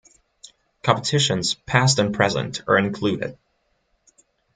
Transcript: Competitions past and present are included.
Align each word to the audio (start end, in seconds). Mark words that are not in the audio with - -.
Competitions 0.81 1.53
past 1.53 1.99
and 1.99 2.11
present 2.11 2.63
are 2.67 2.79
included. 2.79 3.37